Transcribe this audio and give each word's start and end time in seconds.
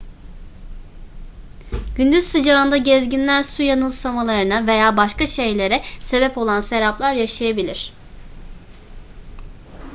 gündüz 1.97 2.23
sıcağında 2.23 2.77
gezginler 2.77 3.43
su 3.43 3.63
yanılsamalarına 3.63 4.67
veya 4.67 4.97
başka 4.97 5.27
şeylere 5.27 5.81
sebep 6.01 6.37
olan 6.37 6.61
seraplar 6.61 7.13
yaşayabilir 7.13 7.93